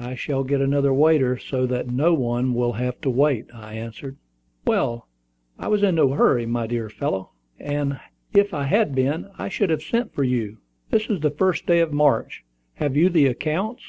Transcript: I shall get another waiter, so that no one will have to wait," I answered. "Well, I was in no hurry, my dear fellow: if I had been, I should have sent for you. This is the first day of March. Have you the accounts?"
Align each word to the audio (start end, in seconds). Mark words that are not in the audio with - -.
I 0.00 0.16
shall 0.16 0.42
get 0.42 0.60
another 0.60 0.92
waiter, 0.92 1.36
so 1.38 1.64
that 1.66 1.86
no 1.86 2.12
one 2.12 2.52
will 2.52 2.72
have 2.72 3.00
to 3.02 3.08
wait," 3.10 3.46
I 3.54 3.74
answered. 3.74 4.16
"Well, 4.66 5.06
I 5.56 5.68
was 5.68 5.84
in 5.84 5.94
no 5.94 6.08
hurry, 6.14 6.46
my 6.46 6.66
dear 6.66 6.90
fellow: 6.90 7.30
if 7.60 8.52
I 8.52 8.64
had 8.64 8.92
been, 8.96 9.30
I 9.38 9.48
should 9.48 9.70
have 9.70 9.82
sent 9.84 10.12
for 10.12 10.24
you. 10.24 10.58
This 10.90 11.08
is 11.08 11.20
the 11.20 11.30
first 11.30 11.64
day 11.66 11.78
of 11.78 11.92
March. 11.92 12.44
Have 12.74 12.96
you 12.96 13.08
the 13.08 13.26
accounts?" 13.28 13.84